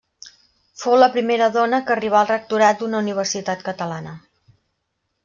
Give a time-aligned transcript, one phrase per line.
[0.83, 4.15] Fou la primera dona que arribà al Rectorat d'una universitat catalana.